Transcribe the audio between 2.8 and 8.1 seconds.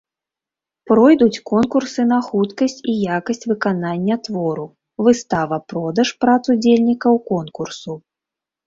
і якасць выканання твору, выстава-продаж прац удзельнікаў конкурсу.